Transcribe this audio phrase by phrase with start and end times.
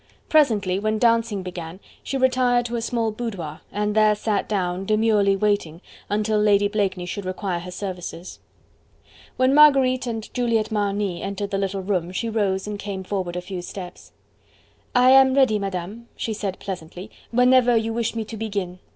[0.29, 5.35] Presently, when dancing began, she retired to a small boudoir, and there sat down, demurely
[5.35, 8.39] waiting, until Lady Blakeney should require her services.
[9.37, 13.41] When Marguerite and Juliette Marny entered the little room, she rose and came forward a
[13.41, 14.11] few steps.
[14.95, 18.79] "I am ready, Madame," she said pleasantly, "whenever you wish me to begin.